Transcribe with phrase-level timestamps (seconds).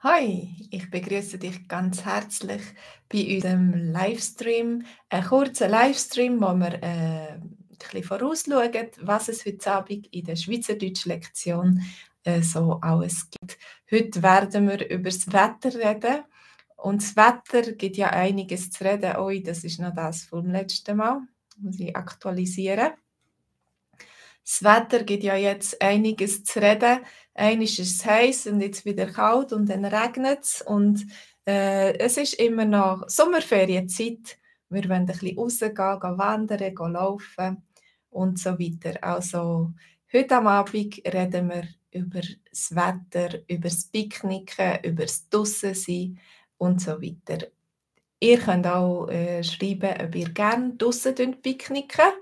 [0.00, 2.62] Hi, ich begrüße dich ganz herzlich
[3.08, 4.84] bei unserem Livestream.
[5.08, 10.36] Ein kurzer Livestream, wo wir äh, ein bisschen vorausschauen, was es heute Abend in der
[10.36, 11.82] Schweizerdeutsch-Lektion
[12.22, 13.58] äh, so alles gibt.
[13.90, 16.22] Heute werden wir über das Wetter reden.
[16.76, 19.16] Und das Wetter gibt ja einiges zu reden.
[19.16, 21.22] Oi, das ist noch das vom letzten Mal.
[21.56, 22.92] Muss ich aktualisieren.
[24.44, 27.00] Das Wetter gibt ja jetzt einiges zu reden.
[27.34, 30.62] Einmal ist es heiß und jetzt wieder kalt und dann regnet es.
[30.62, 31.06] Und
[31.46, 34.38] äh, es ist immer noch Sommerferienzeit.
[34.70, 37.62] Wir wollen ein bisschen rausgehen, gehen wandern, gehen laufen
[38.10, 39.02] und so weiter.
[39.02, 39.72] Also
[40.12, 46.18] heute am Abend reden wir über das Wetter, über das Picknicken, über das Draussen
[46.58, 47.46] und so weiter.
[48.20, 52.12] Ihr könnt auch äh, schreiben, ob ihr gerne draussen picknicken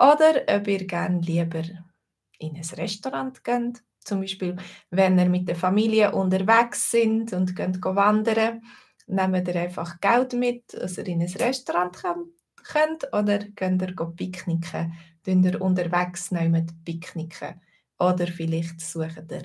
[0.00, 1.62] oder ob ihr gerne lieber
[2.38, 3.82] in ein Restaurant geht.
[4.00, 4.56] Zum Beispiel,
[4.90, 8.62] wenn ihr mit der Familie unterwegs sind und geht wandern,
[9.06, 12.02] nehmt ihr einfach Geld mit, dass ihr in ein Restaurant
[12.64, 14.94] könnt oder könnt ihr picknicken.
[15.22, 17.60] Könnt ihr unterwegs nehmt picknicken.
[17.98, 19.42] Oder vielleicht sucht ihr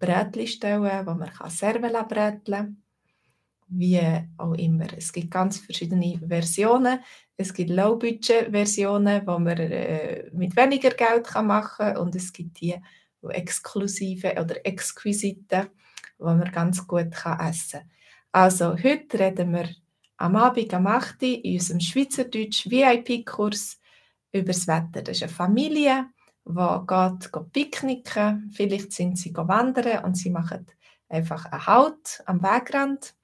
[0.00, 2.83] Brötchenstellen, wo man Serven bröteln kann
[3.66, 4.00] wie
[4.36, 4.86] auch immer.
[4.96, 7.00] Es gibt ganz verschiedene Versionen.
[7.36, 12.60] Es gibt Low-Budget-Versionen, wo man äh, mit weniger Geld kann machen kann und es gibt
[12.60, 12.76] die
[13.28, 15.70] exklusive oder exquisite,
[16.18, 17.90] wo man ganz gut kann essen kann.
[18.32, 19.68] Also heute reden wir
[20.16, 21.22] am Abend am 8.
[21.22, 23.80] in unserem Schweizerdeutsch VIP-Kurs
[24.32, 25.02] über das Wetter.
[25.02, 26.06] Das ist eine Familie,
[26.44, 30.66] die geht, geht picknicken, vielleicht sind sie wandern und sie machen
[31.08, 33.14] einfach einen Halt am Wegrand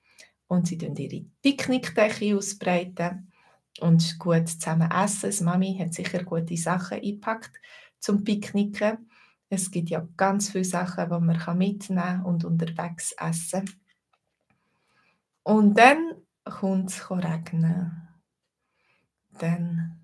[0.51, 3.31] und sie tun ihre Picknickdecke ausbreiten
[3.79, 5.31] und gut zusammen essen.
[5.31, 7.53] Die Mami hat sicher gute Sachen eingepackt
[8.01, 9.09] zum Picknicken.
[9.49, 13.81] Es gibt ja ganz viele Sachen, die man mitnehmen und unterwegs essen kann.
[15.45, 18.09] Und dann kommt es regnen.
[19.39, 20.01] Dann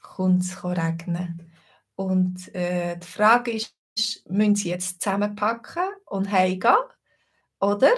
[0.00, 1.52] kommt es regnen.
[1.94, 3.76] Und äh, die Frage ist,
[4.28, 6.74] müssen sie jetzt zusammenpacken und heimgehen?
[7.60, 7.92] Oder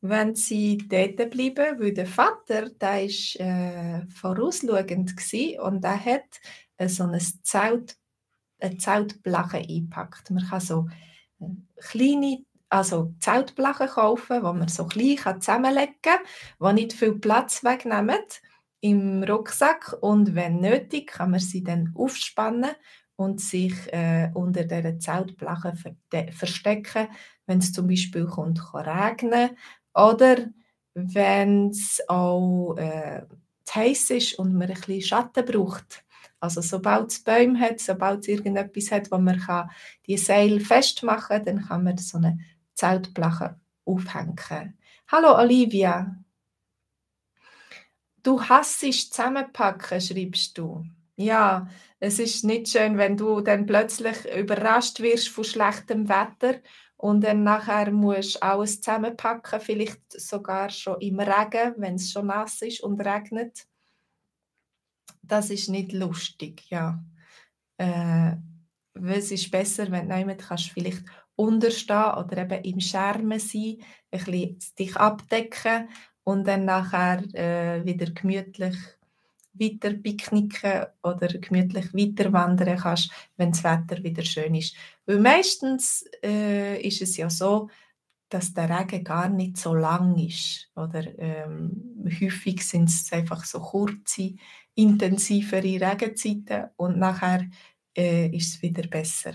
[0.00, 5.14] wenn sie dort bleiben, weil der Vater, der ist äh, vorausschauend
[5.60, 6.40] und er hat
[6.78, 7.96] äh, so ein Zelt,
[8.60, 10.30] eine Zeltblache eingepackt.
[10.30, 10.88] Man kann so
[11.40, 11.46] äh,
[11.76, 16.20] kleine also Zeltblachen kaufen, wo man so klein kann zusammenlegen kann,
[16.60, 18.20] die nicht viel Platz wegnehmen
[18.80, 22.70] im Rucksack und wenn nötig, kann man sie dann aufspannen
[23.16, 25.74] und sich äh, unter dieser Zeltblache
[26.30, 27.08] verstecken,
[27.46, 29.50] wenn es zum Beispiel kommt, kann regnen
[29.94, 30.48] oder
[30.94, 33.22] wenn es auch äh,
[33.74, 36.04] heiß ist und man ein bisschen Schatten braucht.
[36.40, 39.70] Also sobald es Bäume hat, sobald es irgendetwas hat, wo man kann
[40.06, 42.38] die Seil festmachen kann, dann kann man so eine
[42.74, 44.78] Zeltplache aufhängen.
[45.08, 46.16] Hallo Olivia.
[48.22, 50.84] Du hassest zusammenpacken, schreibst du.
[51.16, 51.68] Ja,
[51.98, 56.60] es ist nicht schön, wenn du dann plötzlich überrascht wirst von schlechtem Wetter
[57.00, 62.26] und dann nachher musst du alles zusammenpacken, vielleicht sogar schon im Regen, wenn es schon
[62.26, 63.66] nass ist und regnet.
[65.22, 67.02] Das ist nicht lustig, ja.
[67.78, 68.36] Äh,
[68.92, 71.02] es ist besser, wenn du kannst vielleicht
[71.36, 73.78] unterstehen oder eben im Schermen sein,
[74.10, 75.88] ein bisschen dich abdecken
[76.22, 78.76] und dann nachher äh, wieder gemütlich
[79.52, 84.74] weiter picknicken oder gemütlich weiter wandern kannst, wenn das Wetter wieder schön ist.
[85.06, 87.68] Weil meistens äh, ist es ja so,
[88.28, 90.70] dass der Regen gar nicht so lang ist.
[90.76, 94.34] Oder ähm, häufig sind es einfach so kurze,
[94.74, 97.44] intensivere Regenzeiten und nachher
[97.96, 99.34] äh, ist es wieder besser.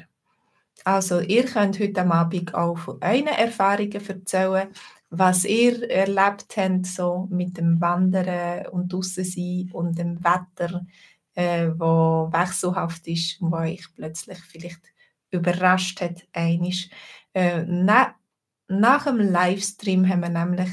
[0.83, 4.69] Also ihr könnt heute Abend auch von euren Erfahrungen erzählen,
[5.09, 10.85] was ihr erlebt habt, so mit dem Wandern und draussen und dem Wetter,
[11.35, 14.81] äh, wo wechselhaft ist und wo euch plötzlich vielleicht
[15.31, 16.89] überrascht hat, einisch.
[17.33, 18.15] Äh, na,
[18.67, 20.69] nach dem Livestream haben wir nämlich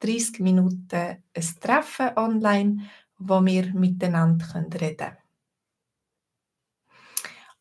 [0.00, 2.88] 30 Minuten ein Treffen online,
[3.18, 4.46] wo wir miteinander
[4.80, 5.16] reden können.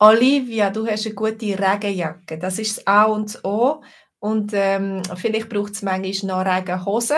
[0.01, 2.37] Olivia, du hast eine gute Regenjacke.
[2.37, 3.83] Das ist das A und O.
[4.19, 7.17] Und ähm, vielleicht braucht es manchmal noch Regenhosen.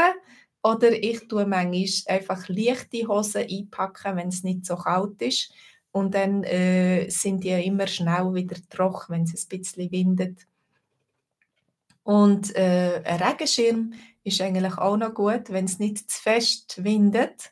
[0.64, 5.52] Oder ich tue manchmal einfach leichte Hosen einpacken, wenn es nicht so kalt ist.
[5.92, 10.48] Und dann äh, sind die immer schnell wieder trocken, wenn es ein bisschen windet.
[12.04, 13.94] Und äh, ein Regenschirm
[14.24, 17.52] ist eigentlich auch noch gut, wenn es nicht zu fest windet.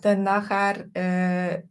[0.00, 1.62] Dann nachher äh,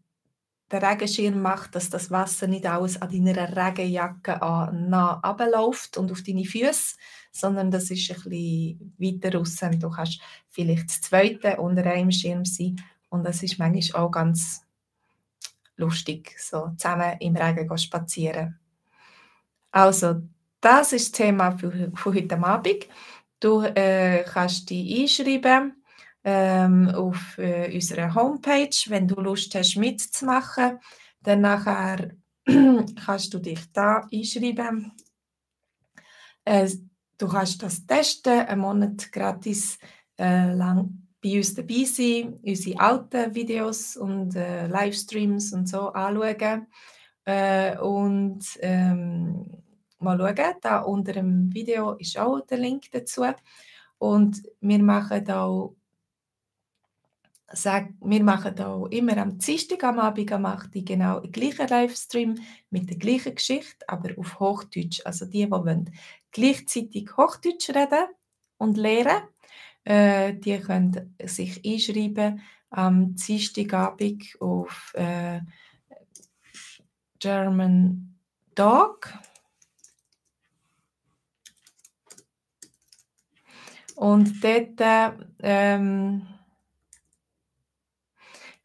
[0.71, 6.45] den Regenschirm macht, dass das Wasser nicht alles an deiner Regenjacke abläuft und auf deine
[6.45, 6.95] Füße,
[7.31, 9.59] sondern das ist bisschen weiter raus.
[9.79, 14.65] Du kannst vielleicht das zweite unter einem Schirm sein und das ist manchmal auch ganz
[15.75, 18.59] lustig, so zusammen im Regen spazieren.
[19.71, 20.21] Also,
[20.61, 22.87] das ist das Thema für, für heute Abend.
[23.39, 25.80] Du äh, kannst dich einschreiben
[26.23, 30.79] ähm, auf äh, unserer Homepage, wenn du Lust hast mitzumachen.
[31.21, 32.11] Dann nachher
[33.05, 34.91] kannst du dich da einschreiben.
[36.45, 36.69] Äh,
[37.17, 39.77] du kannst das testen, einen Monat gratis
[40.19, 46.67] äh, lang bei uns dabei sein, unsere alten Videos und äh, Livestreams und so anschauen.
[47.25, 49.45] Äh, und ähm,
[49.99, 53.23] mal schauen, da unter dem Video ist auch der Link dazu.
[53.99, 55.75] Und wir machen auch
[57.53, 61.67] sag, wir machen auch immer am Dienstag am Abend am 8 Uhr genau den gleichen
[61.67, 62.35] Livestream
[62.69, 65.01] mit der gleichen Geschichte, aber auf Hochdeutsch.
[65.05, 65.91] Also die, die wollen
[66.31, 68.05] gleichzeitig Hochdeutsch reden
[68.57, 69.23] und lernen,
[69.83, 75.41] äh, die können sich einschreiben am Dienstagabend auf äh,
[77.19, 78.17] German
[78.55, 79.13] Dog.
[83.95, 86.27] Und dort ähm,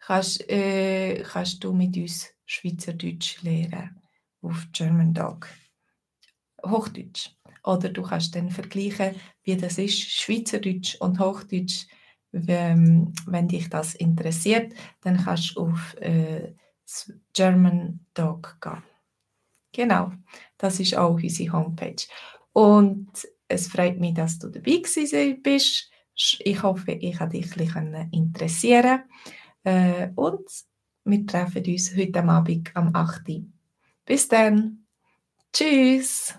[0.07, 4.01] kannst, äh, kannst du mit uns Schweizerdeutsch lernen
[4.41, 5.49] auf German Dog.
[6.65, 7.31] Hochdeutsch.
[7.65, 11.87] Oder du kannst dann vergleichen, wie das ist, Schweizerdeutsch und Hochdeutsch.
[12.33, 13.15] Wenn,
[13.49, 16.53] dich das interessiert, dann kannst du auf äh,
[17.33, 18.83] German Dog gehen.
[19.73, 20.13] Genau,
[20.59, 22.05] das ist auch unsere Homepage.
[22.53, 23.09] Und
[23.49, 24.83] es freut mich, dass du dabei
[25.43, 25.91] bist.
[26.41, 29.03] Ich hoffe, ich habe dich ein interessieren
[29.67, 30.49] äh, Und
[31.05, 33.43] wir treffen uns heute Abend am 8.
[34.05, 34.87] Bis dann.
[35.53, 36.35] Tschüss.